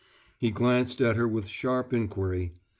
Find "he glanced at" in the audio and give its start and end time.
0.39-1.15